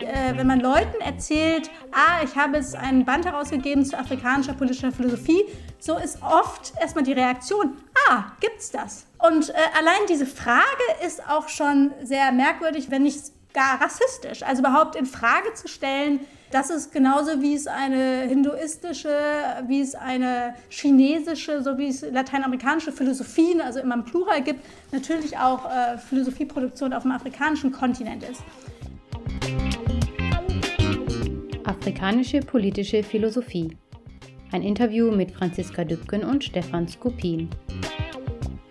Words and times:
Äh, 0.00 0.36
wenn 0.36 0.46
man 0.46 0.60
Leuten 0.60 1.00
erzählt, 1.00 1.70
ah, 1.92 2.22
ich 2.22 2.36
habe 2.36 2.56
jetzt 2.58 2.76
einen 2.76 3.06
Band 3.06 3.24
herausgegeben 3.24 3.86
zu 3.86 3.98
afrikanischer 3.98 4.52
politischer 4.52 4.92
Philosophie, 4.92 5.44
so 5.78 5.96
ist 5.96 6.22
oft 6.22 6.74
erstmal 6.78 7.04
die 7.04 7.12
Reaktion, 7.12 7.78
ah, 8.08 8.32
gibt's 8.40 8.70
das? 8.70 9.06
Und 9.18 9.48
äh, 9.48 9.54
allein 9.78 10.06
diese 10.10 10.26
Frage 10.26 10.62
ist 11.06 11.26
auch 11.26 11.48
schon 11.48 11.94
sehr 12.02 12.32
merkwürdig, 12.32 12.90
wenn 12.90 13.04
nicht 13.04 13.32
gar 13.54 13.80
rassistisch. 13.80 14.42
Also 14.42 14.60
überhaupt 14.60 14.94
in 14.96 15.06
Frage 15.06 15.54
zu 15.54 15.68
stellen, 15.68 16.20
das 16.54 16.70
ist 16.70 16.92
genauso 16.92 17.42
wie 17.42 17.54
es 17.54 17.66
eine 17.66 18.28
hinduistische, 18.28 19.08
wie 19.66 19.80
es 19.80 19.96
eine 19.96 20.54
chinesische, 20.68 21.60
so 21.60 21.76
wie 21.78 21.88
es 21.88 22.02
lateinamerikanische 22.02 22.92
Philosophien, 22.92 23.60
also 23.60 23.80
immer 23.80 23.96
im 23.96 24.04
Plural 24.04 24.40
gibt, 24.40 24.60
natürlich 24.92 25.36
auch 25.36 25.68
äh, 25.68 25.98
Philosophieproduktion 25.98 26.92
auf 26.92 27.02
dem 27.02 27.10
afrikanischen 27.10 27.72
Kontinent 27.72 28.22
ist. 28.22 28.40
Afrikanische 31.64 32.38
politische 32.38 33.02
Philosophie. 33.02 33.76
Ein 34.52 34.62
Interview 34.62 35.10
mit 35.10 35.32
Franziska 35.32 35.82
Dübken 35.82 36.22
und 36.22 36.44
Stefan 36.44 36.86
Skupin. 36.86 37.48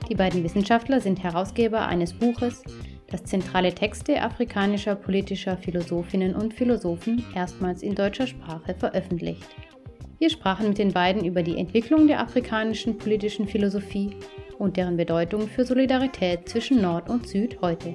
Die 0.10 0.16
beiden 0.16 0.42
Wissenschaftler 0.42 1.02
sind 1.02 1.22
Herausgeber 1.22 1.86
eines 1.86 2.14
Buches, 2.14 2.64
das 3.14 3.24
zentrale 3.26 3.76
Texte 3.76 4.24
afrikanischer 4.24 4.96
politischer 4.96 5.56
Philosophinnen 5.56 6.34
und 6.34 6.56
Philosophen 6.56 7.24
erstmals 7.36 7.84
in 7.84 7.94
deutscher 7.94 8.26
Sprache 8.26 8.74
veröffentlicht. 8.74 9.56
Wir 10.18 10.32
sprachen 10.32 10.70
mit 10.70 10.80
den 10.80 10.94
beiden 10.94 11.24
über 11.24 11.44
die 11.44 11.60
Entwicklung 11.60 12.08
der 12.08 12.20
afrikanischen 12.20 12.98
politischen 12.98 13.48
Philosophie 13.48 14.18
und 14.58 14.78
deren 14.78 14.98
Bedeutung 14.98 15.48
für 15.48 15.64
Solidarität 15.64 16.50
zwischen 16.50 16.82
Nord 16.82 17.08
und 17.08 17.28
Süd 17.28 17.62
heute. 17.62 17.94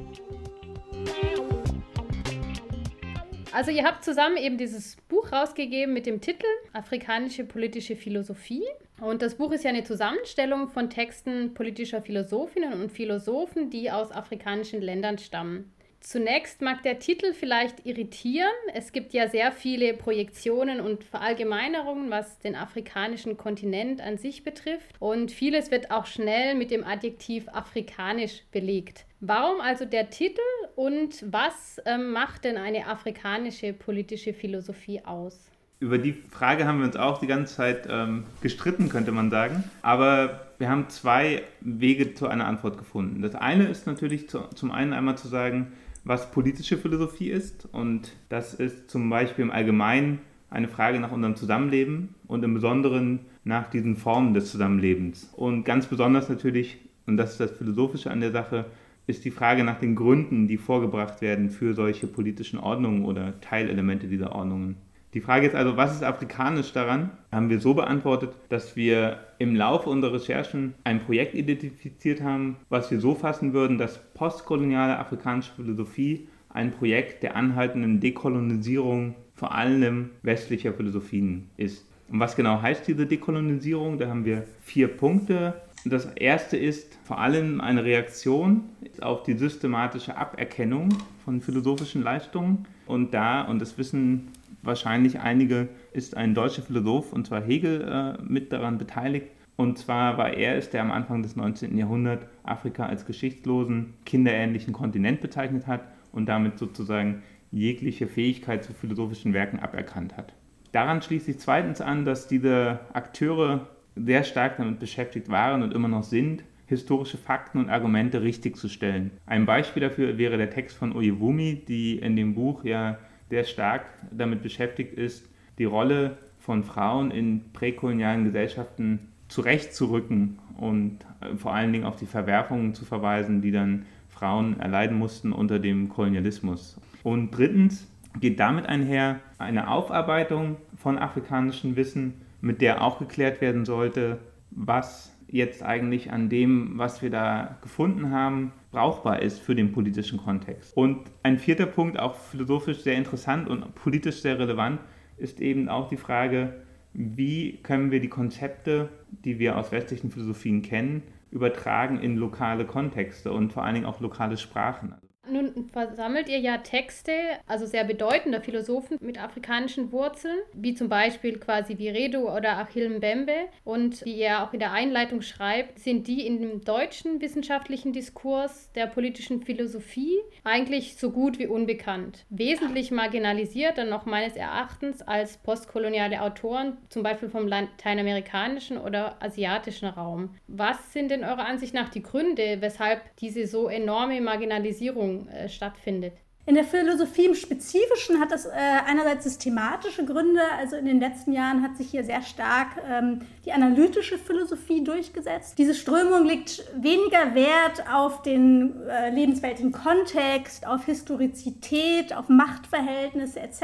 Also 3.50 3.72
ihr 3.72 3.84
habt 3.84 4.05
zusammen 4.05 4.36
eben 4.36 4.56
dieses 4.56 4.94
Buch 5.08 5.32
rausgegeben 5.32 5.92
mit 5.94 6.06
dem 6.06 6.20
Titel 6.20 6.47
Afrikanische 6.72 7.42
politische 7.42 7.97
Philosophie. 7.97 8.62
Und 9.00 9.22
das 9.22 9.36
Buch 9.36 9.52
ist 9.52 9.64
ja 9.64 9.70
eine 9.70 9.84
Zusammenstellung 9.84 10.68
von 10.68 10.91
Texten 10.91 11.54
politischer 11.54 12.02
Philosophinnen 12.02 12.80
und 12.80 12.91
Philosophen, 12.91 13.70
die 13.70 13.91
aus 13.91 14.10
afrikanischen 14.10 14.80
Ländern 14.80 15.18
stammen. 15.18 15.72
Zunächst 16.00 16.62
mag 16.62 16.82
der 16.84 17.00
Titel 17.00 17.32
vielleicht 17.32 17.84
irritieren. 17.84 18.52
Es 18.72 18.92
gibt 18.92 19.12
ja 19.12 19.28
sehr 19.28 19.50
viele 19.50 19.94
Projektionen 19.94 20.80
und 20.80 21.02
Verallgemeinerungen, 21.02 22.08
was 22.10 22.38
den 22.38 22.54
afrikanischen 22.54 23.36
Kontinent 23.36 24.00
an 24.00 24.16
sich 24.16 24.44
betrifft. 24.44 24.94
Und 25.00 25.32
vieles 25.32 25.70
wird 25.70 25.91
auch 25.91 26.06
schnell 26.06 26.54
mit 26.54 26.70
dem 26.70 26.84
Adjektiv 26.84 27.48
afrikanisch 27.48 28.44
belegt. 28.52 29.06
Warum 29.20 29.60
also 29.60 29.84
der 29.84 30.10
Titel 30.10 30.41
und 30.76 31.24
was 31.32 31.80
ähm, 31.84 32.12
macht 32.12 32.44
denn 32.44 32.56
eine 32.56 32.86
afrikanische 32.86 33.72
politische 33.72 34.32
Philosophie 34.32 35.04
aus? 35.04 35.50
Über 35.81 35.98
die 35.98 36.12
Frage 36.12 36.67
haben 36.67 36.79
wir 36.79 36.87
uns 36.87 36.97
auch 36.97 37.21
die 37.21 37.29
ganze 37.29 37.55
Zeit 37.55 37.87
ähm, 37.89 38.25
gestritten, 38.41 38.89
könnte 38.89 39.12
man 39.12 39.31
sagen. 39.31 39.62
Aber 39.81 40.48
wir 40.59 40.69
haben 40.69 40.89
zwei 40.89 41.43
Wege 41.61 42.15
zu 42.15 42.27
einer 42.27 42.47
Antwort 42.47 42.79
gefunden. 42.79 43.23
Das 43.23 43.37
eine 43.37 43.69
ist 43.69 43.87
natürlich 43.87 44.29
zu, 44.29 44.41
zum 44.55 44.73
einen 44.73 44.93
einmal 44.93 45.17
zu 45.17 45.29
sagen, 45.29 45.69
was 46.03 46.33
politische 46.33 46.79
Philosophie 46.79 47.31
ist. 47.31 47.69
Und 47.71 48.12
das 48.29 48.55
ist 48.55 48.91
zum 48.91 49.09
Beispiel 49.09 49.45
im 49.45 49.53
Allgemeinen 49.53 50.19
eine 50.51 50.67
Frage 50.67 50.99
nach 50.99 51.12
unserem 51.12 51.37
Zusammenleben 51.37 52.15
und 52.27 52.43
im 52.43 52.55
Besonderen 52.55 53.21
nach 53.45 53.71
diesen 53.71 53.97
Formen 53.97 54.34
des 54.34 54.51
Zusammenlebens. 54.51 55.31
Und 55.37 55.65
ganz 55.65 55.87
besonders 55.87 56.29
natürlich, 56.29 56.79
und 57.06 57.19
das 57.19 57.33
ist 57.33 57.41
das 57.41 57.53
Philosophische 57.53 58.11
an 58.11 58.21
der 58.21 58.33
Sache, 58.33 58.65
ist 59.06 59.25
die 59.25 59.31
Frage 59.31 59.62
nach 59.62 59.79
den 59.79 59.95
Gründen, 59.95 60.49
die 60.49 60.56
vorgebracht 60.56 61.21
werden 61.21 61.50
für 61.50 61.72
solche 61.72 62.06
politischen 62.06 62.59
Ordnungen 62.59 63.05
oder 63.05 63.41
Teilelemente 63.41 64.09
dieser 64.09 64.33
Ordnungen. 64.33 64.77
Die 65.14 65.20
Frage 65.22 65.46
ist 65.46 65.54
also, 65.54 65.76
was 65.78 65.94
ist 65.94 66.04
afrikanisch 66.04 66.72
daran? 66.72 67.10
Haben 67.32 67.48
wir 67.48 67.60
so 67.60 67.72
beantwortet, 67.72 68.30
dass 68.50 68.76
wir 68.76 69.20
im 69.38 69.56
Laufe 69.56 69.88
unserer 69.88 70.12
Recherchen 70.12 70.74
ein 70.84 71.00
Projekt 71.00 71.34
identifiziert 71.34 72.22
haben, 72.22 72.56
was 72.69 72.91
wir 72.91 73.00
so 73.00 73.14
fassen 73.14 73.54
würden, 73.54 73.78
dass 73.78 73.98
postkoloniale 74.12 74.98
afrikanische 74.98 75.52
Philosophie 75.54 76.28
ein 76.50 76.72
Projekt 76.72 77.22
der 77.22 77.36
anhaltenden 77.36 78.00
Dekolonisierung 78.00 79.14
vor 79.34 79.54
allem 79.54 80.10
westlicher 80.22 80.74
Philosophien 80.74 81.48
ist. 81.56 81.86
Und 82.10 82.20
was 82.20 82.36
genau 82.36 82.60
heißt 82.60 82.86
diese 82.86 83.06
Dekolonisierung? 83.06 83.98
Da 83.98 84.08
haben 84.08 84.25
wir 84.25 84.44
vier 84.62 84.88
Punkte. 84.88 85.54
Das 85.84 86.06
erste 86.06 86.56
ist 86.56 86.98
vor 87.04 87.19
allem 87.19 87.60
eine 87.60 87.84
Reaktion 87.84 88.64
auf 89.00 89.22
die 89.22 89.34
systematische 89.34 90.16
Aberkennung 90.16 90.88
von 91.25 91.40
philosophischen 91.40 92.02
Leistungen. 92.02 92.66
Und 92.86 93.14
da, 93.14 93.42
und 93.42 93.60
das 93.60 93.78
wissen 93.78 94.32
wahrscheinlich 94.62 95.20
einige, 95.20 95.69
ist 95.92 96.16
ein 96.16 96.34
deutscher 96.34 96.62
Philosoph, 96.62 97.12
und 97.12 97.26
zwar 97.26 97.42
Hegel, 97.42 97.82
äh, 97.82 98.22
mit 98.22 98.52
daran 98.52 98.78
beteiligt. 98.78 99.28
Und 99.56 99.76
zwar 99.78 100.19
war 100.19 100.34
er 100.34 100.56
es, 100.56 100.70
der 100.70 100.82
am 100.82 100.92
Anfang 100.92 101.22
des 101.22 101.34
19. 101.34 101.76
Jahrhunderts 101.76 102.26
Afrika 102.44 102.86
als 102.86 103.06
geschichtslosen, 103.06 103.94
kinderähnlichen 104.04 104.72
Kontinent 104.72 105.20
bezeichnet 105.20 105.66
hat 105.66 105.82
und 106.12 106.26
damit 106.26 106.58
sozusagen 106.58 107.22
jegliche 107.50 108.06
Fähigkeit 108.06 108.62
zu 108.62 108.72
philosophischen 108.72 109.32
Werken 109.34 109.58
aberkannt 109.58 110.16
hat. 110.16 110.34
Daran 110.72 111.02
schließt 111.02 111.26
sich 111.26 111.38
zweitens 111.38 111.80
an, 111.80 112.04
dass 112.04 112.28
diese 112.28 112.80
Akteure 112.92 113.66
sehr 113.96 114.22
stark 114.22 114.58
damit 114.58 114.78
beschäftigt 114.78 115.28
waren 115.28 115.62
und 115.62 115.75
immer 115.75 115.88
noch 115.88 116.04
sind, 116.04 116.44
historische 116.66 117.16
Fakten 117.16 117.58
und 117.58 117.70
Argumente 117.70 118.22
richtig 118.22 118.56
zu 118.56 118.69
stellen. 118.69 119.10
Ein 119.26 119.46
Beispiel 119.46 119.80
dafür 119.80 120.19
wäre 120.19 120.36
der 120.36 120.50
Text 120.50 120.76
von 120.76 120.94
Oyewumi, 120.94 121.64
die 121.66 121.98
in 121.98 122.14
dem 122.14 122.34
Buch 122.34 122.62
ja 122.62 122.98
sehr 123.28 123.44
stark 123.44 123.87
damit 124.11 124.43
beschäftigt 124.43 124.94
ist, 124.94 125.28
die 125.59 125.65
Rolle 125.65 126.19
von 126.39 126.65
Frauen 126.65 127.11
in 127.11 127.53
präkolonialen 127.53 128.25
Gesellschaften 128.25 129.09
zurechtzurücken 129.28 130.39
und 130.56 130.99
äh, 131.21 131.37
vor 131.37 131.55
allen 131.55 131.72
Dingen 131.72 131.84
auf 131.84 131.97
die 131.97 132.06
Verwerfungen 132.06 132.75
zu 132.75 132.84
verweisen, 132.84 133.43
die 133.43 133.53
dann 133.53 133.87
Frauen 134.09 134.59
erleiden 134.59 134.99
mussten 134.99 135.33
unter 135.33 135.59
dem 135.59 135.88
Kolonialismus. 135.88 136.81
Und 137.03 137.31
drittens 137.31 137.87
geht 138.21 138.41
damit 138.41 138.67
einher 138.67 139.21
eine 139.38 139.69
Aufarbeitung 139.69 140.56
von 140.77 140.99
afrikanischem 140.99 141.77
Wissen, 141.77 142.15
mit 142.41 142.61
der 142.61 142.83
auch 142.83 142.99
geklärt 142.99 143.41
werden 143.41 143.65
sollte, 143.65 144.19
was 144.50 145.15
jetzt 145.28 145.62
eigentlich 145.62 146.11
an 146.11 146.28
dem, 146.28 146.78
was 146.78 147.03
wir 147.03 147.11
da 147.11 147.59
gefunden 147.62 148.11
haben, 148.11 148.53
brauchbar 148.71 149.22
ist 149.22 149.39
für 149.39 149.55
den 149.55 149.72
politischen 149.72 150.19
Kontext. 150.19 150.77
Und 150.77 151.11
ein 151.22 151.39
vierter 151.39 151.66
Punkt, 151.66 151.99
auch 151.99 152.16
philosophisch 152.16 152.78
sehr 152.78 152.97
interessant 152.97 153.49
und 153.49 153.75
politisch 153.75 154.22
sehr 154.22 154.38
relevant, 154.38 154.81
ist 155.17 155.41
eben 155.41 155.69
auch 155.69 155.88
die 155.88 155.97
Frage, 155.97 156.62
wie 156.93 157.59
können 157.62 157.91
wir 157.91 158.00
die 158.00 158.09
Konzepte, 158.09 158.88
die 159.25 159.38
wir 159.38 159.56
aus 159.56 159.72
westlichen 159.72 160.11
Philosophien 160.11 160.62
kennen, 160.62 161.03
übertragen 161.31 162.00
in 162.00 162.17
lokale 162.17 162.65
Kontexte 162.65 163.33
und 163.33 163.53
vor 163.53 163.65
allen 163.65 163.75
Dingen 163.75 163.87
auch 163.87 164.00
lokale 164.00 164.37
Sprachen. 164.37 164.94
Nun 165.31 165.69
versammelt 165.72 166.28
ihr 166.28 166.39
ja 166.39 166.59
Texte, 166.59 167.12
also 167.47 167.66
sehr 167.66 167.84
bedeutender 167.84 168.41
Philosophen 168.41 168.99
mit 169.00 169.22
afrikanischen 169.22 169.93
Wurzeln, 169.93 170.39
wie 170.53 170.75
zum 170.75 170.89
Beispiel 170.89 171.39
quasi 171.39 171.78
Viredo 171.78 172.34
oder 172.34 172.59
Achille 172.59 172.89
Mbembe. 172.89 173.49
Und 173.65 174.05
wie 174.05 174.21
ihr 174.21 174.43
auch 174.43 174.53
in 174.53 174.61
der 174.61 174.72
Einleitung 174.72 175.22
schreibt, 175.22 175.78
sind 175.78 176.06
die 176.06 176.27
in 176.27 176.41
dem 176.41 176.65
deutschen 176.65 177.21
wissenschaftlichen 177.21 177.93
Diskurs 177.93 178.71
der 178.75 178.87
politischen 178.87 179.43
Philosophie 179.43 180.19
eigentlich 180.44 180.97
so 180.97 181.11
gut 181.11 181.38
wie 181.38 181.47
unbekannt. 181.47 182.25
Wesentlich 182.31 182.91
marginalisiert 182.91 183.78
dann 183.78 183.91
noch 183.91 184.06
meines 184.06 184.37
Erachtens 184.37 185.03
als 185.03 185.37
postkoloniale 185.38 186.22
Autoren, 186.22 186.78
zum 186.88 187.03
Beispiel 187.03 187.28
vom 187.28 187.47
lateinamerikanischen 187.47 188.78
oder 188.78 189.22
asiatischen 189.22 189.88
Raum. 189.88 190.37
Was 190.47 190.93
sind 190.93 191.11
denn 191.11 191.25
eurer 191.25 191.47
Ansicht 191.47 191.75
nach 191.75 191.88
die 191.88 192.02
Gründe, 192.02 192.58
weshalb 192.61 193.17
diese 193.17 193.47
so 193.47 193.69
enorme 193.69 194.20
Marginalisierung 194.20 195.18
äh, 195.26 195.49
stattfindet. 195.49 196.12
In 196.49 196.55
der 196.55 196.65
Philosophie 196.65 197.26
im 197.26 197.35
Spezifischen 197.35 198.20
hat 198.20 198.32
das 198.32 198.47
äh, 198.47 198.53
einerseits 198.87 199.25
systematische 199.25 200.06
Gründe. 200.06 200.41
Also 200.59 200.76
in 200.76 200.87
den 200.87 200.99
letzten 200.99 201.32
Jahren 201.32 201.62
hat 201.62 201.76
sich 201.76 201.91
hier 201.91 202.05
sehr 202.05 202.23
stark 202.23 202.69
ähm, 202.88 203.20
die 203.44 203.53
analytische 203.53 204.17
Philosophie 204.17 204.82
durchgesetzt. 204.82 205.59
Diese 205.59 205.75
Strömung 205.75 206.25
legt 206.25 206.65
weniger 206.75 207.35
Wert 207.35 207.85
auf 207.93 208.23
den 208.23 208.81
äh, 208.88 209.11
lebensweltlichen 209.11 209.73
Kontext, 209.73 210.67
auf 210.67 210.87
Historizität, 210.87 212.17
auf 212.17 212.31
Machtverhältnisse 212.31 213.41
etc. 213.41 213.61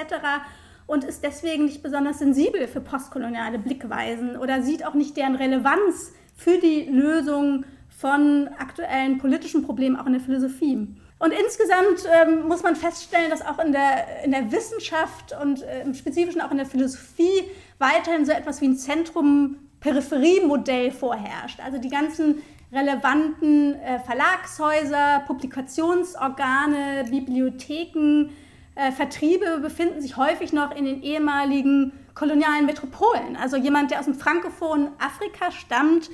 und 0.86 1.04
ist 1.04 1.24
deswegen 1.24 1.64
nicht 1.64 1.82
besonders 1.82 2.18
sensibel 2.18 2.68
für 2.68 2.82
postkoloniale 2.82 3.58
Blickweisen 3.58 4.36
oder 4.36 4.60
sieht 4.60 4.84
auch 4.84 4.92
nicht 4.92 5.16
deren 5.16 5.36
Relevanz 5.36 6.12
für 6.36 6.58
die 6.58 6.82
Lösung 6.82 7.64
von 7.88 8.50
aktuellen 8.58 9.16
politischen 9.16 9.62
Problemen 9.62 9.96
auch 9.96 10.04
in 10.04 10.12
der 10.12 10.20
Philosophie. 10.20 10.86
Und 11.24 11.32
insgesamt 11.32 12.06
ähm, 12.12 12.48
muss 12.48 12.62
man 12.62 12.76
feststellen, 12.76 13.30
dass 13.30 13.40
auch 13.40 13.58
in 13.58 13.72
der, 13.72 14.24
in 14.24 14.30
der 14.30 14.52
Wissenschaft 14.52 15.34
und 15.40 15.62
äh, 15.62 15.80
im 15.80 15.94
Spezifischen 15.94 16.42
auch 16.42 16.50
in 16.50 16.58
der 16.58 16.66
Philosophie 16.66 17.48
weiterhin 17.78 18.26
so 18.26 18.32
etwas 18.32 18.60
wie 18.60 18.66
ein 18.66 18.76
Zentrum 18.76 19.56
Peripheriemodell 19.80 20.90
vorherrscht. 20.90 21.60
Also 21.64 21.78
die 21.78 21.88
ganzen 21.88 22.42
relevanten 22.70 23.74
äh, 23.80 24.00
Verlagshäuser, 24.00 25.24
Publikationsorgane, 25.26 27.06
Bibliotheken, 27.08 28.28
äh, 28.74 28.92
Vertriebe 28.92 29.60
befinden 29.62 30.02
sich 30.02 30.18
häufig 30.18 30.52
noch 30.52 30.76
in 30.76 30.84
den 30.84 31.02
ehemaligen 31.02 31.92
kolonialen 32.14 32.66
Metropolen. 32.66 33.36
Also 33.40 33.56
jemand, 33.56 33.90
der 33.92 34.00
aus 34.00 34.04
dem 34.04 34.14
frankophonen 34.14 34.88
Afrika 34.98 35.50
stammt, 35.52 36.10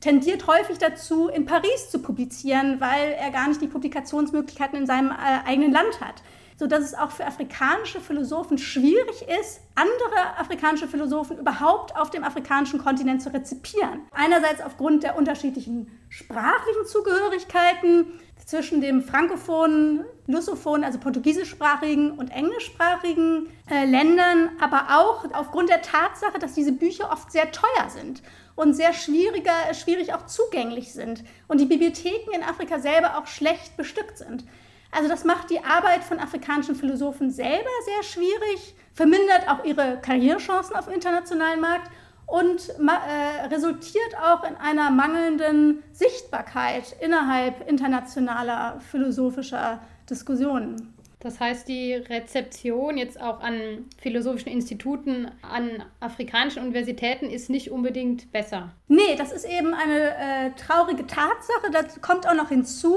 tendiert 0.00 0.46
häufig 0.46 0.78
dazu, 0.78 1.28
in 1.28 1.44
Paris 1.44 1.90
zu 1.90 1.98
publizieren, 2.00 2.80
weil 2.80 3.12
er 3.12 3.30
gar 3.30 3.48
nicht 3.48 3.60
die 3.60 3.66
Publikationsmöglichkeiten 3.66 4.78
in 4.78 4.86
seinem 4.86 5.10
äh, 5.10 5.46
eigenen 5.46 5.72
Land 5.72 6.00
hat. 6.00 6.22
Sodass 6.58 6.84
es 6.84 6.94
auch 6.94 7.12
für 7.12 7.24
afrikanische 7.24 8.00
Philosophen 8.00 8.58
schwierig 8.58 9.22
ist, 9.40 9.60
andere 9.76 10.38
afrikanische 10.38 10.88
Philosophen 10.88 11.38
überhaupt 11.38 11.96
auf 11.96 12.10
dem 12.10 12.24
afrikanischen 12.24 12.80
Kontinent 12.80 13.22
zu 13.22 13.32
rezipieren. 13.32 14.00
Einerseits 14.12 14.60
aufgrund 14.60 15.04
der 15.04 15.16
unterschiedlichen 15.16 15.88
sprachlichen 16.08 16.84
Zugehörigkeiten 16.86 18.06
zwischen 18.48 18.80
dem 18.80 19.02
frankophonen, 19.02 20.04
lusophonen, 20.26 20.82
also 20.82 20.98
portugiesischsprachigen 20.98 22.12
und 22.12 22.28
englischsprachigen 22.28 23.50
äh, 23.70 23.84
Ländern, 23.84 24.50
aber 24.58 24.86
auch 24.98 25.24
aufgrund 25.34 25.68
der 25.68 25.82
Tatsache, 25.82 26.38
dass 26.38 26.54
diese 26.54 26.72
Bücher 26.72 27.10
oft 27.12 27.30
sehr 27.30 27.52
teuer 27.52 27.90
sind 27.90 28.22
und 28.56 28.72
sehr 28.72 28.94
schwieriger, 28.94 29.52
schwierig 29.74 30.14
auch 30.14 30.24
zugänglich 30.26 30.94
sind 30.94 31.24
und 31.46 31.60
die 31.60 31.66
Bibliotheken 31.66 32.34
in 32.34 32.42
Afrika 32.42 32.78
selber 32.78 33.18
auch 33.18 33.26
schlecht 33.26 33.76
bestückt 33.76 34.16
sind. 34.16 34.44
Also 34.90 35.08
das 35.08 35.24
macht 35.24 35.50
die 35.50 35.62
Arbeit 35.62 36.02
von 36.02 36.18
afrikanischen 36.18 36.74
Philosophen 36.74 37.30
selber 37.30 37.70
sehr 37.84 38.02
schwierig, 38.02 38.74
vermindert 38.94 39.48
auch 39.48 39.64
ihre 39.64 39.98
Karrierechancen 40.00 40.74
auf 40.74 40.86
dem 40.86 40.94
internationalen 40.94 41.60
Markt 41.60 41.90
und 42.26 42.68
äh, 42.68 43.46
resultiert 43.46 44.16
auch 44.22 44.44
in 44.44 44.54
einer 44.56 44.90
mangelnden 44.90 45.82
Sichtbarkeit 45.92 46.94
innerhalb 47.00 47.68
internationaler 47.68 48.80
philosophischer 48.90 49.80
Diskussionen. 50.08 50.94
Das 51.20 51.40
heißt, 51.40 51.66
die 51.66 51.94
Rezeption 51.94 52.96
jetzt 52.96 53.20
auch 53.20 53.40
an 53.40 53.86
philosophischen 54.00 54.52
Instituten, 54.52 55.28
an 55.42 55.82
afrikanischen 55.98 56.62
Universitäten 56.62 57.26
ist 57.26 57.50
nicht 57.50 57.72
unbedingt 57.72 58.30
besser. 58.30 58.70
Nee, 58.86 59.16
das 59.16 59.32
ist 59.32 59.44
eben 59.44 59.74
eine 59.74 60.14
äh, 60.16 60.50
traurige 60.52 61.06
Tatsache. 61.08 61.72
Das 61.72 62.00
kommt 62.00 62.28
auch 62.28 62.34
noch 62.34 62.50
hinzu, 62.50 62.94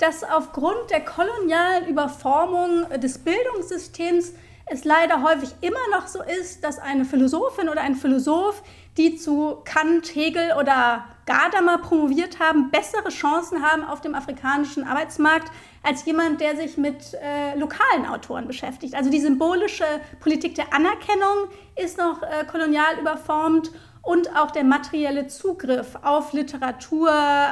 dass 0.00 0.24
aufgrund 0.24 0.90
der 0.90 1.04
kolonialen 1.04 1.86
Überformung 1.86 2.86
des 3.00 3.18
Bildungssystems 3.18 4.32
es 4.72 4.84
leider 4.84 5.22
häufig 5.22 5.50
immer 5.60 5.80
noch 5.92 6.06
so 6.06 6.22
ist, 6.22 6.62
dass 6.62 6.78
eine 6.78 7.04
Philosophin 7.04 7.68
oder 7.68 7.80
ein 7.82 7.96
Philosoph, 7.96 8.62
die 8.96 9.16
zu 9.16 9.58
Kant, 9.64 10.14
Hegel 10.14 10.52
oder 10.58 11.04
Gadamer 11.26 11.78
promoviert 11.78 12.38
haben, 12.38 12.70
bessere 12.70 13.08
Chancen 13.08 13.62
haben 13.62 13.84
auf 13.84 14.00
dem 14.00 14.14
afrikanischen 14.14 14.84
Arbeitsmarkt 14.84 15.50
als 15.82 16.04
jemand, 16.04 16.40
der 16.40 16.56
sich 16.56 16.76
mit 16.76 17.14
äh, 17.14 17.58
lokalen 17.58 18.06
Autoren 18.06 18.46
beschäftigt. 18.46 18.94
Also 18.94 19.10
die 19.10 19.20
symbolische 19.20 19.84
Politik 20.20 20.54
der 20.54 20.72
Anerkennung 20.72 21.48
ist 21.76 21.98
noch 21.98 22.22
äh, 22.22 22.44
kolonial 22.50 22.98
überformt 23.00 23.70
und 24.02 24.34
auch 24.36 24.50
der 24.50 24.64
materielle 24.64 25.26
Zugriff 25.26 25.96
auf 26.02 26.32
Literatur, 26.32 27.10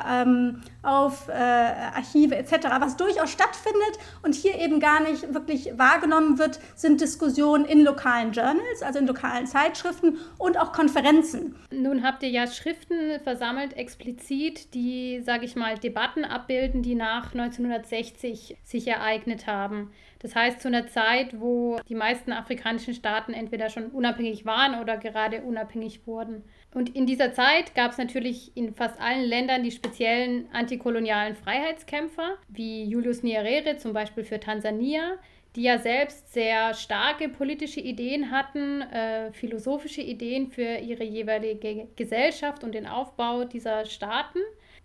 ähm, 0.08 0.60
auf 0.82 1.28
äh, 1.28 1.32
Archive 1.32 2.36
etc., 2.36 2.68
was 2.78 2.96
durchaus 2.96 3.30
stattfindet 3.30 3.98
und 4.22 4.34
hier 4.34 4.58
eben 4.58 4.80
gar 4.80 5.00
nicht 5.00 5.34
wirklich 5.34 5.76
wahrgenommen 5.76 6.38
wird, 6.38 6.60
sind 6.74 7.00
Diskussionen 7.00 7.64
in 7.64 7.84
lokalen 7.84 8.32
Journals, 8.32 8.82
also 8.82 8.98
in 8.98 9.06
lokalen 9.06 9.46
Zeitschriften 9.46 10.18
und 10.38 10.58
auch 10.58 10.72
Konferenzen. 10.72 11.56
Nun 11.70 12.02
habt 12.02 12.22
ihr 12.22 12.30
ja 12.30 12.46
Schriften 12.46 13.20
versammelt, 13.22 13.76
explizit, 13.76 14.74
die, 14.74 15.20
sage 15.24 15.44
ich 15.44 15.56
mal, 15.56 15.76
Debatten 15.78 16.24
abbilden, 16.24 16.82
die 16.82 16.94
nach 16.94 17.34
1960 17.34 18.56
sich 18.64 18.88
ereignet 18.88 19.46
haben. 19.46 19.90
Das 20.20 20.34
heißt, 20.34 20.60
zu 20.60 20.68
einer 20.68 20.88
Zeit, 20.88 21.40
wo 21.40 21.78
die 21.88 21.94
meisten 21.94 22.32
afrikanischen 22.32 22.94
Staaten 22.94 23.32
entweder 23.32 23.70
schon 23.70 23.86
unabhängig 23.86 24.44
waren 24.44 24.80
oder 24.80 24.96
gerade 24.96 25.42
unabhängig 25.42 26.06
wurden. 26.06 26.42
Und 26.74 26.94
in 26.94 27.06
dieser 27.06 27.32
Zeit 27.32 27.74
gab 27.74 27.92
es 27.92 27.98
natürlich 27.98 28.56
in 28.56 28.74
fast 28.74 29.00
allen 29.00 29.24
Ländern 29.24 29.62
die 29.62 29.70
speziellen 29.70 30.48
antikolonialen 30.52 31.36
Freiheitskämpfer, 31.36 32.36
wie 32.48 32.84
Julius 32.84 33.22
Nyerere 33.22 33.76
zum 33.76 33.92
Beispiel 33.92 34.24
für 34.24 34.40
Tansania, 34.40 35.18
die 35.56 35.62
ja 35.62 35.78
selbst 35.78 36.32
sehr 36.32 36.74
starke 36.74 37.28
politische 37.28 37.80
Ideen 37.80 38.30
hatten, 38.30 38.82
äh, 38.82 39.32
philosophische 39.32 40.02
Ideen 40.02 40.48
für 40.48 40.76
ihre 40.78 41.04
jeweilige 41.04 41.88
Gesellschaft 41.96 42.62
und 42.64 42.74
den 42.74 42.86
Aufbau 42.86 43.44
dieser 43.44 43.84
Staaten. 43.86 44.38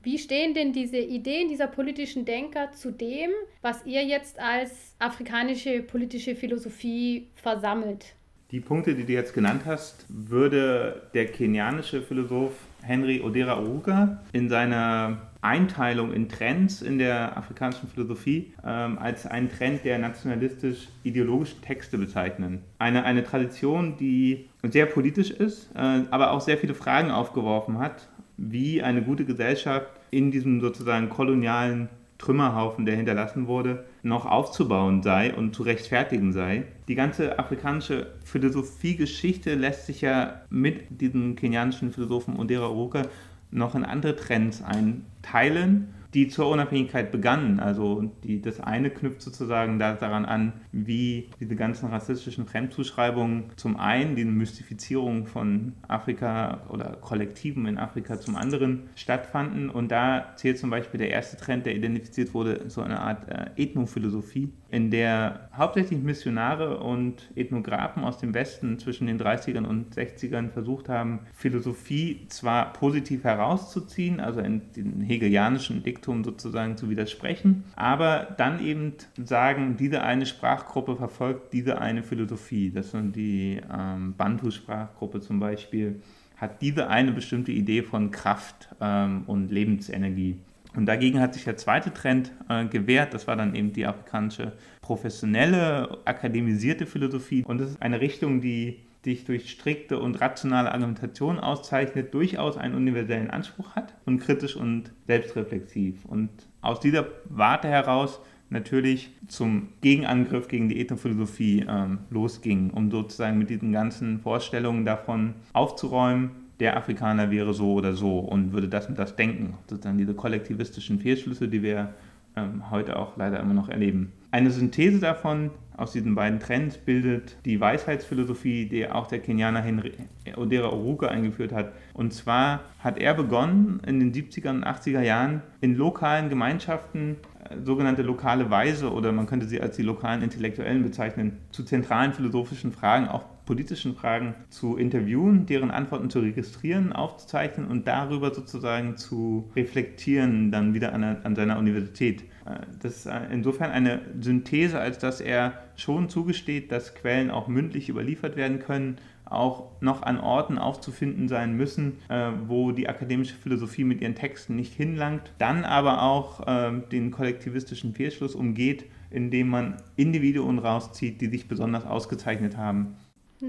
Wie 0.04 0.18
stehen 0.18 0.54
denn 0.54 0.74
diese 0.74 0.98
Ideen 0.98 1.48
dieser 1.48 1.68
politischen 1.68 2.26
Denker 2.26 2.74
zu 2.74 2.92
dem, 2.92 3.30
was 3.62 3.86
ihr 3.86 4.04
jetzt 4.04 4.38
als 4.38 4.96
afrikanische 5.00 5.82
politische 5.82 6.36
Philosophie 6.36 7.30
versammelt? 7.36 8.14
Die 8.52 8.60
Punkte, 8.60 8.96
die 8.96 9.06
du 9.06 9.14
jetzt 9.14 9.34
genannt 9.34 9.62
hast, 9.66 10.06
würde 10.10 11.04
der 11.14 11.28
kenianische 11.28 12.02
Philosoph 12.02 12.52
Henry 12.82 13.22
Odera 13.22 13.58
Oruga 13.58 14.22
in 14.34 14.50
seiner 14.50 15.32
Einteilung 15.42 16.12
in 16.12 16.28
Trends 16.28 16.82
in 16.82 17.00
der 17.00 17.38
afrikanischen 17.38 17.88
Philosophie 17.88 18.54
ähm, 18.66 18.98
als 19.00 19.26
einen 19.26 19.50
Trend 19.50 19.86
der 19.86 20.00
nationalistisch-ideologischen 20.00 21.62
Texte 21.62 21.98
bezeichnen. 21.98 22.62
Eine, 22.78 23.06
eine 23.06 23.24
Tradition, 23.24 23.96
die 23.98 24.50
sehr 24.64 24.86
politisch 24.86 25.32
ist, 25.32 25.70
äh, 25.76 26.02
aber 26.12 26.32
auch 26.32 26.42
sehr 26.42 26.58
viele 26.58 26.74
Fragen 26.74 27.10
aufgeworfen 27.10 27.80
hat 27.80 28.10
wie 28.38 28.82
eine 28.82 29.02
gute 29.02 29.26
Gesellschaft 29.26 29.88
in 30.12 30.32
diesem 30.32 30.62
sozusagen 30.62 31.10
kolonialen 31.10 31.90
Trümmerhaufen, 32.18 32.86
der 32.86 32.96
hinterlassen 32.96 33.48
wurde, 33.48 33.84
noch 34.02 34.26
aufzubauen 34.26 35.04
sei 35.04 35.34
und 35.34 35.56
zu 35.56 35.64
rechtfertigen 35.64 36.32
sei. 36.32 36.64
Die 36.88 36.96
ganze 36.96 37.38
afrikanische 37.38 38.14
Philosophiegeschichte 38.24 39.56
lässt 39.56 39.88
sich 39.88 40.02
ja 40.02 40.42
mit 40.50 41.02
diesem 41.02 41.36
kenianischen 41.36 41.92
Philosophen 41.92 42.38
Ondera 42.38 42.68
Oruka 42.68 43.04
noch 43.52 43.76
in 43.76 43.84
andere 43.84 44.16
Trends 44.16 44.64
einteilen 44.64 45.94
die 46.14 46.28
zur 46.28 46.50
Unabhängigkeit 46.50 47.12
begannen. 47.12 47.60
Also 47.60 48.12
die, 48.24 48.42
das 48.42 48.60
eine 48.60 48.90
knüpft 48.90 49.22
sozusagen 49.22 49.80
daran 49.80 50.26
an, 50.26 50.54
wie 50.72 51.30
diese 51.40 51.56
ganzen 51.56 51.90
rassistischen 51.90 52.46
Fremdzuschreibungen 52.46 53.46
zum 53.56 53.78
einen 53.78 54.16
die 54.16 54.26
Mystifizierung 54.26 55.26
von 55.26 55.74
Afrika 55.88 56.62
oder 56.70 56.98
Kollektiven 57.02 57.66
in 57.66 57.78
Afrika 57.78 58.20
zum 58.20 58.36
anderen 58.36 58.90
stattfanden. 58.96 59.70
Und 59.70 59.92
da 59.92 60.34
zählt 60.36 60.60
zum 60.60 60.70
Beispiel 60.70 61.00
der 61.00 61.10
erste 61.10 61.38
Trend, 61.38 61.66
der 61.66 61.76
identifiziert 61.76 62.34
wurde, 62.34 62.70
so 62.70 62.82
eine 62.82 63.00
Art 63.00 63.28
äh, 63.30 63.62
Ethnophilosophie, 63.62 64.52
in 64.74 64.90
der 64.90 65.50
hauptsächlich 65.56 66.02
Missionare 66.02 66.80
und 66.80 67.30
Ethnographen 67.36 68.04
aus 68.04 68.18
dem 68.18 68.34
Westen 68.34 68.80
zwischen 68.80 69.06
den 69.06 69.22
30ern 69.22 69.68
und 69.68 69.96
60ern 69.96 70.50
versucht 70.50 70.90
haben, 70.90 71.20
Philosophie 71.32 72.26
zwar 72.30 72.74
positiv 72.74 73.24
herauszuziehen, 73.24 74.20
also 74.20 74.40
in 74.40 74.64
den 74.76 75.02
hegelianischen 75.02 75.84
Diktum, 75.84 76.24
sozusagen 76.24 76.76
zu 76.76 76.90
widersprechen, 76.90 77.66
aber 77.76 78.34
dann 78.40 78.66
eben 78.66 78.94
sagen, 79.24 79.78
diese 79.78 80.02
eine 80.02 80.26
Sprachgruppe 80.26 80.96
verfolgt 80.96 81.54
diese 81.54 81.80
eine 81.80 82.02
Philosophie. 82.02 82.72
Das 82.72 82.90
sind 82.90 83.16
die 83.16 83.62
ähm, 83.72 84.16
Bantu-Sprachgruppe 84.18 85.22
zum 85.22 85.40
Beispiel, 85.40 86.02
hat 86.36 86.64
diese 86.64 86.88
eine 86.88 87.12
bestimmte 87.12 87.52
Idee 87.52 87.84
von 87.84 88.10
Kraft 88.10 88.70
ähm, 88.82 89.22
und 89.28 89.52
Lebensenergie. 89.52 90.40
Und 90.76 90.86
dagegen 90.86 91.20
hat 91.20 91.34
sich 91.34 91.44
der 91.44 91.58
zweite 91.58 91.94
Trend 91.94 92.32
äh, 92.50 92.66
gewehrt, 92.66 93.14
das 93.14 93.28
war 93.28 93.36
dann 93.36 93.56
eben 93.56 93.74
die 93.74 93.86
afrikanische 93.86 94.54
professionelle, 94.82 96.00
akademisierte 96.06 96.86
Philosophie. 96.86 97.44
Und 97.46 97.60
das 97.60 97.72
ist 97.72 97.82
eine 97.82 98.02
Richtung, 98.02 98.42
die 98.42 98.80
sich 99.04 99.26
durch 99.26 99.50
strikte 99.52 100.00
und 100.00 100.22
rationale 100.22 100.72
Argumentation 100.72 101.40
auszeichnet, 101.40 102.14
durchaus 102.14 102.58
einen 102.58 102.76
universellen 102.76 103.30
Anspruch 103.30 103.76
hat 103.76 103.94
und 104.06 104.20
kritisch 104.20 104.56
und 104.56 104.92
selbstreflexiv. 105.08 106.06
Und 106.06 106.30
aus 106.62 106.80
dieser 106.80 107.08
Warte 107.26 107.68
heraus 107.68 108.22
natürlich 108.50 109.12
zum 109.28 109.70
Gegenangriff 109.82 110.48
gegen 110.48 110.70
die 110.70 110.80
Ethnophilosophie 110.80 111.66
ähm, 111.68 112.00
losging, 112.10 112.70
um 112.70 112.90
sozusagen 112.92 113.38
mit 113.38 113.50
diesen 113.50 113.74
ganzen 113.74 114.20
Vorstellungen 114.20 114.86
davon 114.86 115.34
aufzuräumen, 115.52 116.32
der 116.60 116.78
Afrikaner 116.78 117.32
wäre 117.32 117.54
so 117.54 117.74
oder 117.74 117.94
so 117.94 118.20
und 118.20 118.54
würde 118.54 118.68
das 118.68 118.88
und 118.88 118.98
das 118.98 119.16
denken. 119.16 119.56
Sozusagen 119.68 119.98
diese 119.98 120.14
kollektivistischen 120.14 121.00
Fehlschlüsse, 121.00 121.48
die 121.48 121.64
wir 121.64 121.94
ähm, 122.36 122.70
heute 122.72 122.98
auch 122.98 123.18
leider 123.18 123.40
immer 123.40 123.54
noch 123.54 123.70
erleben. 123.70 124.12
Eine 124.32 124.52
Synthese 124.52 125.00
davon 125.00 125.52
aus 125.78 125.92
diesen 125.92 126.16
beiden 126.16 126.40
Trends 126.40 126.78
bildet 126.78 127.38
die 127.46 127.60
Weisheitsphilosophie, 127.60 128.68
die 128.68 128.88
auch 128.88 129.08
der 129.08 129.20
Kenianer 129.20 129.62
Henry 129.62 129.94
Odera 130.36 130.70
Oruka 130.70 131.08
eingeführt 131.08 131.52
hat. 131.52 131.74
Und 131.94 132.14
zwar 132.14 132.62
hat 132.80 133.00
er 133.00 133.14
begonnen 133.14 133.82
in 133.86 134.00
den 134.00 134.14
70er 134.14 134.50
und 134.50 134.66
80er 134.66 135.02
Jahren 135.02 135.42
in 135.62 135.76
lokalen 135.76 136.30
Gemeinschaften 136.30 137.18
äh, 137.33 137.33
sogenannte 137.64 138.02
lokale 138.02 138.50
Weise 138.50 138.92
oder 138.92 139.12
man 139.12 139.28
könnte 139.28 139.48
sie 139.48 139.62
als 139.62 139.76
die 139.76 139.84
lokalen 139.84 140.22
Intellektuellen 140.22 140.84
bezeichnen, 140.84 141.40
zu 141.52 141.64
zentralen 141.64 142.14
philosophischen 142.14 142.72
Fragen 142.72 143.08
auch 143.08 143.26
politischen 143.46 143.96
Fragen 143.96 144.36
zu 144.50 144.78
interviewen, 144.78 145.46
deren 145.46 145.72
Antworten 145.72 146.10
zu 146.10 146.20
registrieren, 146.20 146.94
aufzuzeichnen 146.94 147.68
und 147.68 147.88
darüber 147.88 148.34
sozusagen 148.34 148.96
zu 148.98 149.52
reflektieren, 149.56 150.52
dann 150.52 150.74
wieder 150.74 150.94
an, 150.94 151.04
an 151.04 151.36
seiner 151.36 151.58
Universität. 151.58 152.24
Äh, 152.46 152.60
das 152.82 153.06
ist 153.06 153.12
insofern 153.32 153.72
eine 153.72 154.02
Synthese, 154.20 154.80
als 154.80 154.98
dass 155.00 155.22
er 155.22 155.54
schon 155.76 156.10
zugesteht, 156.10 156.72
dass 156.72 156.96
Quellen 156.96 157.32
auch 157.32 157.48
mündlich 157.48 157.90
überliefert 157.90 158.36
werden 158.36 158.60
können, 158.60 158.98
auch 159.34 159.72
noch 159.82 160.04
an 160.04 160.20
Orten 160.20 160.58
aufzufinden 160.58 161.28
sein 161.28 161.56
müssen, 161.56 162.00
äh, 162.10 162.32
wo 162.48 162.72
die 162.72 162.88
akademische 162.88 163.36
Philosophie 163.36 163.84
mit 163.84 164.02
ihren 164.02 164.16
Texten 164.16 164.56
nicht 164.56 164.74
hinlangt, 164.74 165.32
dann 165.38 165.66
aber 165.66 166.04
auch 166.04 166.44
den 166.92 167.12
kollektivistischen 167.12 167.94
Fehlschluss 167.94 168.36
umgeht, 168.36 168.86
indem 169.10 169.50
man 169.50 169.78
Individuen 169.96 170.60
rauszieht, 170.60 171.22
die 171.22 171.28
sich 171.28 171.48
besonders 171.48 171.86
ausgezeichnet 171.86 172.58
haben. 172.58 172.96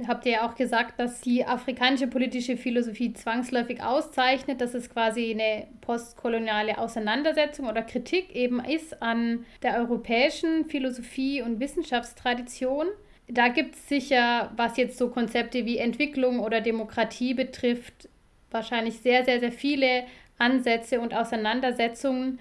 Habt 0.08 0.26
ihr 0.26 0.32
ja 0.32 0.48
auch 0.48 0.56
gesagt, 0.56 0.98
dass 0.98 1.20
die 1.20 1.44
afrikanische 1.44 2.08
politische 2.08 2.56
Philosophie 2.56 3.12
zwangsläufig 3.12 3.80
auszeichnet, 3.82 4.60
dass 4.60 4.74
es 4.74 4.90
quasi 4.90 5.30
eine 5.30 5.68
postkoloniale 5.82 6.78
Auseinandersetzung 6.78 7.68
oder 7.68 7.82
Kritik 7.82 8.34
eben 8.34 8.60
ist 8.60 9.00
an 9.02 9.44
der 9.62 9.78
europäischen 9.78 10.64
Philosophie 10.64 11.42
und 11.42 11.60
Wissenschaftstradition. 11.60 12.86
Da 13.28 13.48
gibt 13.48 13.74
es 13.74 13.88
sicher, 13.88 14.52
was 14.56 14.76
jetzt 14.76 14.98
so 14.98 15.08
Konzepte 15.08 15.64
wie 15.64 15.78
Entwicklung 15.78 16.40
oder 16.40 16.60
Demokratie 16.60 17.34
betrifft, 17.34 18.08
wahrscheinlich 18.50 19.00
sehr, 19.00 19.24
sehr, 19.24 19.40
sehr 19.40 19.52
viele 19.52 20.04
Ansätze 20.38 21.00
und 21.00 21.14
Auseinandersetzungen. 21.14 22.38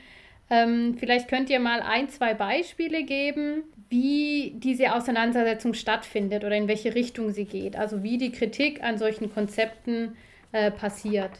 Ähm, 0.50 0.96
vielleicht 1.00 1.30
könnt 1.30 1.50
ihr 1.50 1.60
mal 1.60 1.82
ein, 1.82 2.10
zwei 2.10 2.34
Beispiele 2.34 3.04
geben, 3.04 3.64
wie 3.90 4.54
diese 4.58 4.94
Auseinandersetzung 4.94 5.74
stattfindet 5.74 6.44
oder 6.44 6.56
in 6.56 6.68
welche 6.68 6.96
Richtung 6.96 7.32
sie 7.32 7.46
geht. 7.46 7.76
Also 7.76 8.04
wie 8.04 8.18
die 8.18 8.32
Kritik 8.32 8.84
an 8.84 8.98
solchen 8.98 9.34
Konzepten 9.34 10.18
äh, 10.52 10.70
passiert. 10.70 11.32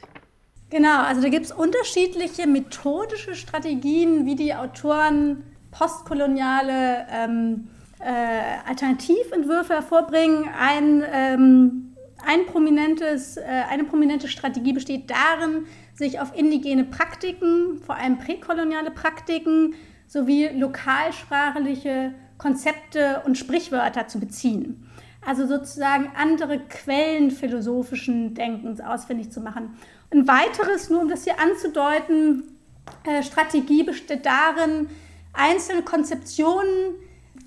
Genau, 0.70 1.04
also 1.04 1.22
da 1.22 1.30
gibt 1.30 1.46
es 1.46 1.52
unterschiedliche 1.52 2.48
methodische 2.48 3.36
Strategien, 3.36 4.26
wie 4.26 4.36
die 4.36 4.56
Autoren 4.56 5.44
postkoloniale 5.70 7.06
ähm, 7.12 7.68
äh, 8.04 8.68
Alternativentwürfe 8.68 9.74
hervorbringen. 9.74 10.50
Ein, 10.60 11.04
ähm, 11.12 11.96
ein 12.26 12.46
prominentes, 12.46 13.38
äh, 13.38 13.44
eine 13.70 13.84
prominente 13.86 14.28
Strategie 14.28 14.74
besteht 14.74 15.10
darin, 15.10 15.66
sich 15.94 16.20
auf 16.20 16.36
indigene 16.36 16.84
Praktiken, 16.84 17.78
vor 17.78 17.96
allem 17.96 18.18
präkoloniale 18.18 18.92
Praktiken, 18.92 19.76
sowie 20.08 20.48
lokalsprachliche 20.50 22.14
Konzepte 22.38 23.22
und 23.26 23.38
Sprichwörter 23.38 24.08
zu 24.08 24.20
beziehen. 24.20 24.90
Also 25.26 25.48
sozusagen 25.48 26.12
andere 26.16 26.60
Quellen 26.60 27.32
philosophischen 27.32 28.34
Denkens 28.34 28.82
ausfindig 28.82 29.32
zu 29.32 29.40
machen. 29.40 29.78
Ein 30.12 30.28
weiteres, 30.28 30.90
nur 30.90 31.02
um 31.02 31.10
das 31.10 31.24
hier 31.24 31.40
anzudeuten, 31.40 32.44
äh, 33.06 33.24
Strategie 33.24 33.84
besteht 33.84 34.26
darin, 34.26 34.90
einzelne 35.32 35.82
Konzeptionen, 35.84 36.96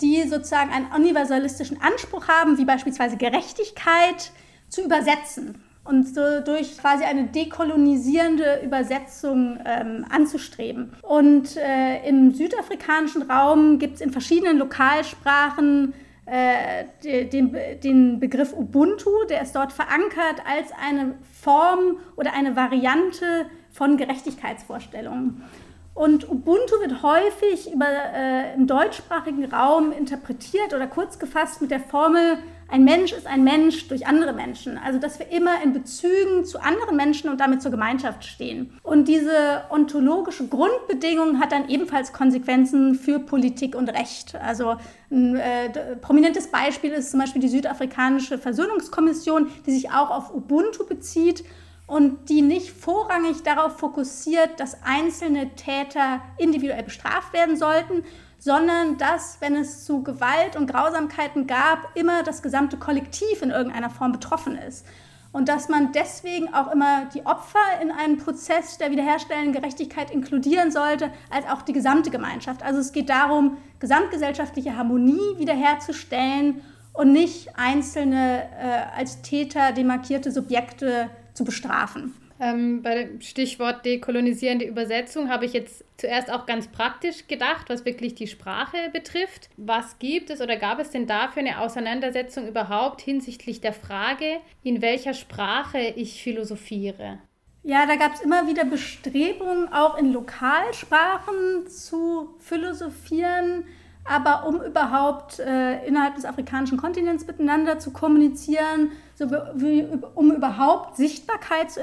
die 0.00 0.22
sozusagen 0.28 0.70
einen 0.70 0.86
universalistischen 0.92 1.80
Anspruch 1.82 2.28
haben, 2.28 2.58
wie 2.58 2.64
beispielsweise 2.64 3.16
Gerechtigkeit, 3.16 4.32
zu 4.68 4.82
übersetzen 4.82 5.62
und 5.84 6.12
so 6.12 6.40
durch 6.44 6.76
quasi 6.78 7.04
eine 7.04 7.24
dekolonisierende 7.28 8.60
Übersetzung 8.64 9.58
ähm, 9.64 10.04
anzustreben. 10.10 10.92
Und 11.02 11.56
äh, 11.56 12.06
im 12.08 12.34
südafrikanischen 12.34 13.22
Raum 13.22 13.78
gibt 13.78 13.96
es 13.96 14.00
in 14.00 14.10
verschiedenen 14.10 14.58
Lokalsprachen 14.58 15.94
äh, 16.26 17.28
den, 17.28 17.56
den 17.84 18.18
Begriff 18.18 18.52
Ubuntu, 18.52 19.10
der 19.30 19.42
ist 19.42 19.54
dort 19.54 19.72
verankert 19.72 20.42
als 20.44 20.72
eine 20.72 21.14
Form 21.40 21.98
oder 22.16 22.32
eine 22.34 22.56
Variante 22.56 23.46
von 23.70 23.96
Gerechtigkeitsvorstellungen. 23.96 25.44
Und 25.96 26.28
Ubuntu 26.28 26.78
wird 26.82 27.02
häufig 27.02 27.72
über, 27.72 27.86
äh, 27.86 28.52
im 28.54 28.66
deutschsprachigen 28.66 29.46
Raum 29.46 29.92
interpretiert 29.92 30.74
oder 30.74 30.86
kurz 30.86 31.18
gefasst 31.18 31.62
mit 31.62 31.70
der 31.70 31.80
Formel, 31.80 32.36
ein 32.68 32.84
Mensch 32.84 33.12
ist 33.12 33.26
ein 33.26 33.44
Mensch 33.44 33.88
durch 33.88 34.06
andere 34.06 34.34
Menschen. 34.34 34.76
Also 34.76 34.98
dass 34.98 35.18
wir 35.18 35.30
immer 35.30 35.62
in 35.64 35.72
Bezügen 35.72 36.44
zu 36.44 36.60
anderen 36.60 36.96
Menschen 36.96 37.30
und 37.30 37.40
damit 37.40 37.62
zur 37.62 37.70
Gemeinschaft 37.70 38.26
stehen. 38.26 38.78
Und 38.82 39.08
diese 39.08 39.62
ontologische 39.70 40.46
Grundbedingung 40.48 41.40
hat 41.40 41.52
dann 41.52 41.70
ebenfalls 41.70 42.12
Konsequenzen 42.12 42.94
für 42.94 43.18
Politik 43.18 43.74
und 43.74 43.88
Recht. 43.88 44.34
Also 44.34 44.76
ein 45.10 45.36
äh, 45.36 45.96
prominentes 46.02 46.48
Beispiel 46.48 46.90
ist 46.90 47.10
zum 47.10 47.20
Beispiel 47.20 47.40
die 47.40 47.48
südafrikanische 47.48 48.36
Versöhnungskommission, 48.36 49.46
die 49.64 49.70
sich 49.70 49.90
auch 49.90 50.10
auf 50.10 50.34
Ubuntu 50.34 50.84
bezieht 50.84 51.42
und 51.86 52.28
die 52.28 52.42
nicht 52.42 52.70
vorrangig 52.70 53.42
darauf 53.42 53.78
fokussiert, 53.78 54.58
dass 54.58 54.82
einzelne 54.82 55.54
Täter 55.54 56.20
individuell 56.36 56.82
bestraft 56.82 57.32
werden 57.32 57.56
sollten, 57.56 58.02
sondern 58.38 58.98
dass, 58.98 59.40
wenn 59.40 59.54
es 59.56 59.84
zu 59.84 60.02
Gewalt 60.02 60.56
und 60.56 60.70
Grausamkeiten 60.70 61.46
gab, 61.46 61.96
immer 61.96 62.22
das 62.22 62.42
gesamte 62.42 62.76
Kollektiv 62.76 63.42
in 63.42 63.50
irgendeiner 63.50 63.90
Form 63.90 64.12
betroffen 64.12 64.56
ist. 64.56 64.84
Und 65.32 65.48
dass 65.48 65.68
man 65.68 65.92
deswegen 65.92 66.54
auch 66.54 66.72
immer 66.72 67.06
die 67.12 67.26
Opfer 67.26 67.58
in 67.82 67.90
einen 67.90 68.18
Prozess 68.18 68.78
der 68.78 68.90
wiederherstellenden 68.90 69.52
Gerechtigkeit 69.52 70.10
inkludieren 70.10 70.70
sollte, 70.70 71.10
als 71.30 71.46
auch 71.46 71.62
die 71.62 71.74
gesamte 71.74 72.10
Gemeinschaft. 72.10 72.62
Also 72.62 72.80
es 72.80 72.92
geht 72.92 73.10
darum, 73.10 73.58
gesamtgesellschaftliche 73.78 74.76
Harmonie 74.76 75.36
wiederherzustellen 75.36 76.62
und 76.94 77.12
nicht 77.12 77.50
einzelne 77.58 78.44
äh, 78.58 78.98
als 78.98 79.20
Täter 79.20 79.72
demarkierte 79.72 80.32
Subjekte 80.32 81.10
zu 81.36 81.44
bestrafen. 81.44 82.14
Ähm, 82.38 82.82
bei 82.82 83.04
dem 83.04 83.20
Stichwort 83.22 83.86
dekolonisierende 83.86 84.66
Übersetzung 84.66 85.30
habe 85.30 85.46
ich 85.46 85.54
jetzt 85.54 85.84
zuerst 85.96 86.30
auch 86.30 86.44
ganz 86.44 86.68
praktisch 86.68 87.28
gedacht, 87.28 87.68
was 87.68 87.86
wirklich 87.86 88.14
die 88.14 88.26
Sprache 88.26 88.76
betrifft. 88.92 89.48
Was 89.56 89.98
gibt 89.98 90.28
es 90.28 90.42
oder 90.42 90.56
gab 90.56 90.78
es 90.78 90.90
denn 90.90 91.06
dafür 91.06 91.40
eine 91.40 91.60
Auseinandersetzung 91.60 92.46
überhaupt 92.46 93.00
hinsichtlich 93.00 93.62
der 93.62 93.72
Frage, 93.72 94.40
in 94.62 94.82
welcher 94.82 95.14
Sprache 95.14 95.78
ich 95.78 96.22
philosophiere? 96.22 97.18
Ja, 97.62 97.86
da 97.86 97.96
gab 97.96 98.14
es 98.14 98.20
immer 98.20 98.46
wieder 98.46 98.64
Bestrebungen, 98.64 99.72
auch 99.72 99.96
in 99.96 100.12
Lokalsprachen 100.12 101.66
zu 101.68 102.34
philosophieren. 102.38 103.64
Aber 104.08 104.46
um 104.46 104.62
überhaupt 104.62 105.38
äh, 105.38 105.84
innerhalb 105.86 106.14
des 106.14 106.24
afrikanischen 106.24 106.78
Kontinents 106.78 107.26
miteinander 107.26 107.78
zu 107.78 107.92
kommunizieren, 107.92 108.92
so 109.14 109.30
wie, 109.54 109.86
um 110.14 110.32
überhaupt 110.32 110.96
Sichtbarkeit 110.96 111.70
zu, 111.70 111.80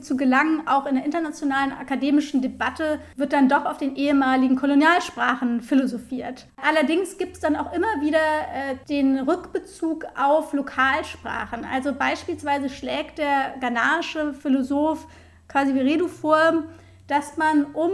zu 0.00 0.16
gelangen, 0.16 0.62
auch 0.66 0.86
in 0.86 0.94
der 0.94 1.04
internationalen 1.04 1.72
akademischen 1.72 2.42
Debatte, 2.42 3.00
wird 3.16 3.32
dann 3.32 3.48
doch 3.48 3.64
auf 3.64 3.78
den 3.78 3.96
ehemaligen 3.96 4.56
Kolonialsprachen 4.56 5.62
philosophiert. 5.62 6.46
Allerdings 6.62 7.18
gibt 7.18 7.34
es 7.34 7.40
dann 7.40 7.56
auch 7.56 7.72
immer 7.72 8.00
wieder 8.00 8.18
äh, 8.18 8.76
den 8.88 9.18
Rückbezug 9.18 10.06
auf 10.16 10.52
Lokalsprachen. 10.52 11.66
Also 11.70 11.92
beispielsweise 11.92 12.68
schlägt 12.68 13.18
der 13.18 13.54
ghanaische 13.60 14.32
Philosoph 14.32 15.06
Quasi 15.50 15.74
vor, 16.06 16.62
dass 17.08 17.36
man 17.36 17.64
um 17.74 17.90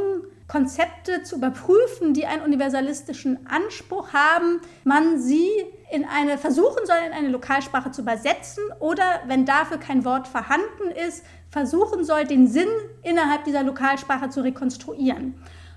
Konzepte 0.49 1.23
zu 1.25 1.37
überprüfen, 1.37 2.15
die 2.15 2.27
einen 2.27 2.43
universalistischen 2.43 3.47
Anspruch 3.47 4.13
haben, 4.13 4.61
man 4.85 5.21
sie 5.21 5.49
in 5.91 6.05
eine 6.05 6.39
versuchen 6.39 6.87
soll, 6.87 6.99
in 7.07 7.13
eine 7.13 7.29
Lokalsprache 7.29 7.91
zu 7.91 8.03
übersetzen 8.03 8.63
oder 8.79 9.23
wenn 9.27 9.45
dafür 9.45 9.79
kein 9.79 10.05
Wort 10.05 10.29
vorhanden 10.29 10.91
ist, 11.07 11.25
versuchen 11.51 12.05
soll, 12.05 12.25
den 12.25 12.47
Sinn 12.47 12.69
innerhalb 13.03 13.45
dieser 13.45 13.63
Lokalsprache 13.63 14.31
zu 14.31 14.43
rekonstruieren. 14.43 15.35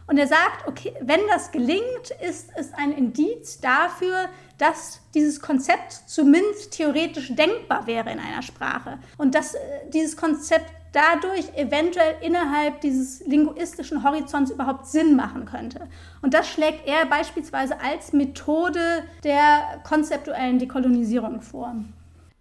Und 0.10 0.18
er 0.18 0.28
sagt, 0.28 0.68
okay, 0.68 0.94
wenn 1.02 1.20
das 1.30 1.52
gelingt, 1.52 2.10
ist 2.28 2.50
es 2.56 2.74
ein 2.74 2.92
Indiz 2.92 3.60
dafür, 3.60 4.30
dass 4.58 5.02
dieses 5.14 5.40
Konzept 5.40 5.94
zumindest 6.08 6.72
theoretisch 6.72 7.36
denkbar 7.36 7.86
wäre 7.86 8.12
in 8.12 8.20
einer 8.20 8.42
Sprache. 8.42 8.98
Und 9.18 9.36
dass 9.36 9.54
äh, 9.54 9.60
dieses 9.94 10.18
Konzept 10.18 10.72
dadurch 10.92 11.56
eventuell 11.56 12.16
innerhalb 12.22 12.82
dieses 12.82 13.26
linguistischen 13.28 14.04
Horizonts 14.04 14.52
überhaupt 14.52 14.88
Sinn 14.88 15.16
machen 15.16 15.46
könnte. 15.46 15.88
Und 16.22 16.34
das 16.34 16.50
schlägt 16.50 16.88
er 16.88 17.06
beispielsweise 17.06 17.80
als 17.80 18.14
Methode 18.14 19.04
der 19.24 19.82
konzeptuellen 19.84 20.60
Dekolonisierung 20.60 21.42
vor. 21.42 21.76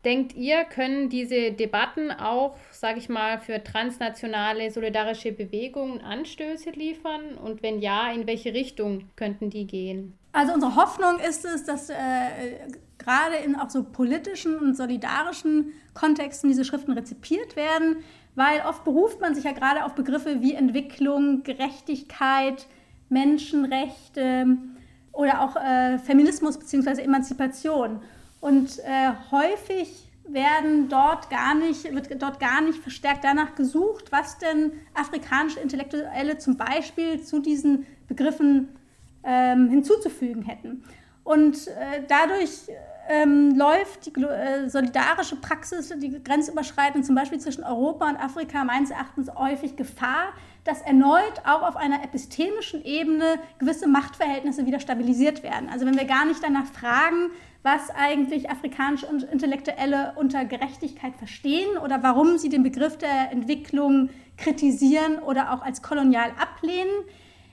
Denkt 0.04 0.34
ihr, 0.36 0.64
können 0.64 1.08
diese 1.08 1.50
Debatten 1.52 2.12
auch, 2.12 2.56
sage 2.70 2.98
ich 2.98 3.08
mal, 3.08 3.40
für 3.40 3.62
transnationale 3.62 4.70
solidarische 4.70 5.32
Bewegungen 5.32 6.00
Anstöße 6.00 6.70
liefern? 6.70 7.34
Und 7.42 7.62
wenn 7.62 7.80
ja, 7.80 8.10
in 8.12 8.26
welche 8.26 8.54
Richtung 8.54 9.10
könnten 9.16 9.50
die 9.50 9.66
gehen? 9.66 10.16
Also 10.32 10.54
unsere 10.54 10.76
Hoffnung 10.76 11.18
ist 11.18 11.44
es, 11.44 11.64
dass 11.64 11.90
äh, 11.90 11.96
gerade 12.98 13.36
in 13.44 13.56
auch 13.56 13.70
so 13.70 13.82
politischen 13.82 14.56
und 14.56 14.76
solidarischen 14.76 15.72
Kontexten 15.94 16.48
diese 16.48 16.64
Schriften 16.64 16.92
rezipiert 16.92 17.56
werden 17.56 18.04
weil 18.38 18.60
oft 18.60 18.84
beruft 18.84 19.20
man 19.20 19.34
sich 19.34 19.44
ja 19.44 19.52
gerade 19.52 19.84
auf 19.84 19.94
Begriffe 19.94 20.40
wie 20.40 20.54
Entwicklung, 20.54 21.42
Gerechtigkeit, 21.42 22.66
Menschenrechte 23.08 24.56
oder 25.12 25.42
auch 25.42 25.56
äh, 25.56 25.98
Feminismus 25.98 26.56
bzw. 26.56 27.02
Emanzipation. 27.02 28.00
Und 28.40 28.78
äh, 28.78 29.10
häufig 29.32 30.08
werden 30.28 30.88
dort 30.88 31.30
gar 31.30 31.56
nicht, 31.56 31.92
wird 31.92 32.22
dort 32.22 32.38
gar 32.38 32.60
nicht 32.60 32.78
verstärkt 32.78 33.24
danach 33.24 33.56
gesucht, 33.56 34.12
was 34.12 34.38
denn 34.38 34.70
afrikanische 34.94 35.58
Intellektuelle 35.58 36.38
zum 36.38 36.56
Beispiel 36.56 37.20
zu 37.20 37.40
diesen 37.40 37.86
Begriffen 38.06 38.68
ähm, 39.24 39.68
hinzuzufügen 39.68 40.44
hätten. 40.44 40.84
Und 41.24 41.66
äh, 41.66 42.04
dadurch 42.06 42.68
ähm, 43.08 43.56
läuft 43.56 44.06
die 44.06 44.22
äh, 44.22 44.68
solidarische 44.68 45.36
Praxis, 45.36 45.92
die 45.96 46.22
grenzüberschreitend 46.22 47.06
zum 47.06 47.14
Beispiel 47.14 47.38
zwischen 47.38 47.64
Europa 47.64 48.08
und 48.08 48.16
Afrika 48.16 48.64
meines 48.64 48.90
Erachtens 48.90 49.34
häufig 49.34 49.76
Gefahr, 49.76 50.34
dass 50.64 50.82
erneut 50.82 51.40
auch 51.44 51.62
auf 51.62 51.76
einer 51.76 52.04
epistemischen 52.04 52.84
Ebene 52.84 53.38
gewisse 53.58 53.88
Machtverhältnisse 53.88 54.66
wieder 54.66 54.78
stabilisiert 54.78 55.42
werden. 55.42 55.70
Also 55.72 55.86
wenn 55.86 55.96
wir 55.96 56.04
gar 56.04 56.26
nicht 56.26 56.42
danach 56.42 56.66
fragen, 56.66 57.30
was 57.62 57.90
eigentlich 57.90 58.50
afrikanische 58.50 59.06
Intellektuelle 59.32 60.12
unter 60.16 60.44
Gerechtigkeit 60.44 61.16
verstehen 61.16 61.78
oder 61.78 62.02
warum 62.02 62.38
sie 62.38 62.50
den 62.50 62.62
Begriff 62.62 62.98
der 62.98 63.32
Entwicklung 63.32 64.10
kritisieren 64.36 65.18
oder 65.18 65.52
auch 65.52 65.62
als 65.62 65.82
kolonial 65.82 66.30
ablehnen, 66.38 66.92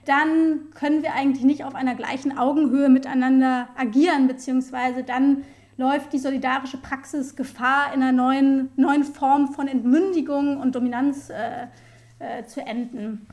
dann 0.06 0.70
können 0.74 1.04
wir 1.04 1.14
eigentlich 1.14 1.44
nicht 1.44 1.64
auf 1.64 1.76
einer 1.76 1.96
gleichen 1.96 2.38
Augenhöhe 2.38 2.90
miteinander 2.90 3.68
agieren, 3.76 4.28
beziehungsweise 4.28 5.04
dann 5.04 5.44
läuft 5.78 6.14
die 6.14 6.20
solidarische 6.20 6.78
Praxis 6.78 7.36
Gefahr, 7.36 7.94
in 7.94 8.02
einer 8.02 8.12
neuen, 8.12 8.70
neuen 8.76 9.04
Form 9.04 9.54
von 9.54 9.68
Entmündigung 9.68 10.58
und 10.58 10.76
Dominanz 10.76 11.30
äh, 11.30 11.68
äh, 12.20 12.46
zu 12.46 12.62
enden. 12.62 13.28